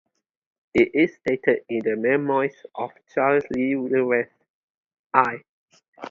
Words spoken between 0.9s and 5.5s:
is stated in the 'Memoirs of Charles Lee Lewes,' i.